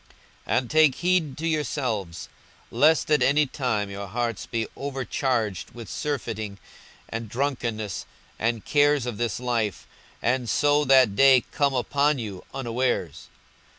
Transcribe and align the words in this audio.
42:021:034 0.47 0.57
And 0.59 0.71
take 0.71 0.95
heed 0.95 1.37
to 1.37 1.47
yourselves, 1.47 2.29
lest 2.71 3.11
at 3.11 3.21
any 3.21 3.45
time 3.45 3.91
your 3.91 4.07
hearts 4.07 4.47
be 4.47 4.65
overcharged 4.75 5.75
with 5.75 5.87
surfeiting, 5.91 6.57
and 7.09 7.29
drunkenness, 7.29 8.07
and 8.39 8.65
cares 8.65 9.05
of 9.05 9.19
this 9.19 9.39
life, 9.39 9.85
and 10.19 10.49
so 10.49 10.83
that 10.85 11.15
day 11.15 11.43
come 11.51 11.75
upon 11.75 12.17
you 12.17 12.43
unawares. 12.51 13.27